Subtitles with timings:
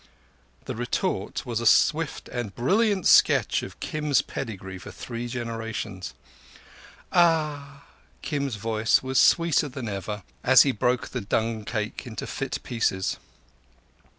[0.65, 6.15] The retort was a swift and brilliant sketch of Kim's pedigree for three generations.
[7.11, 7.83] "Ah!"
[8.23, 13.17] Kim's voice was sweeter than ever, as he broke the dung cake into fit pieces.